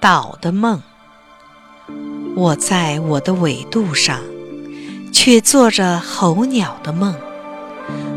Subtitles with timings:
[0.00, 0.80] 岛的梦。
[2.34, 4.20] 我在我的纬度上，
[5.12, 7.14] 却做着候鸟的梦，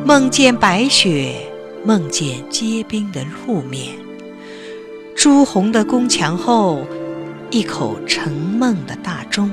[0.06, 1.36] 梦见白雪，
[1.84, 3.96] 梦见结冰的路面，
[5.16, 6.86] 朱红的宫墙后，
[7.50, 9.52] 一口沉梦的大钟，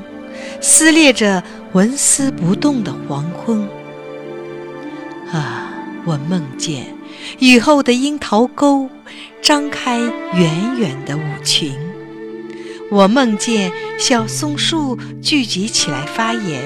[0.60, 1.42] 撕裂着
[1.72, 3.66] 纹丝不动的黄昏。
[5.32, 5.70] 啊，
[6.04, 6.94] 我梦见
[7.38, 8.90] 雨后的樱桃沟，
[9.40, 9.98] 张开
[10.34, 11.87] 远远的舞裙。
[12.90, 16.62] 我梦见小松树聚集起来发言，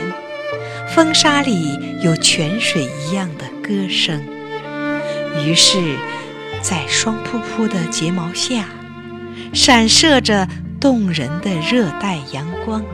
[0.94, 4.22] 风沙里有泉水一样的歌声。
[5.44, 5.96] 于是，
[6.60, 8.66] 在霜扑扑的睫毛下，
[9.52, 10.46] 闪射着
[10.80, 12.84] 动人的热带阳光。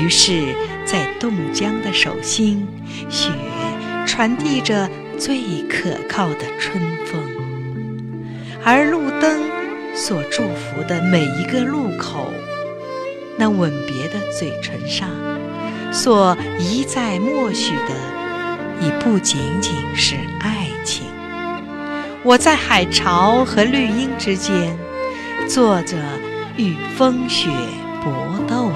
[0.00, 0.54] 于是，
[0.86, 2.66] 在冻僵的手心，
[3.10, 3.30] 雪
[4.06, 4.88] 传递着
[5.18, 7.22] 最可靠的春风，
[8.64, 9.57] 而路灯。
[9.98, 12.32] 所祝福的每一个路口，
[13.36, 15.10] 那吻别的嘴唇上，
[15.92, 17.92] 所一再默许的，
[18.80, 21.04] 已不仅仅是爱情。
[22.22, 24.78] 我在海潮和绿荫之间，
[25.48, 25.96] 做着
[26.56, 27.50] 与风雪
[28.04, 28.12] 搏
[28.46, 28.67] 斗。